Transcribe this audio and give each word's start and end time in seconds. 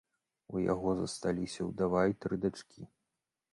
У 0.53 0.61
яго 0.73 0.93
засталіся 1.01 1.61
ўдава 1.69 2.01
і 2.15 2.19
тры 2.25 2.43
дачкі. 2.47 2.81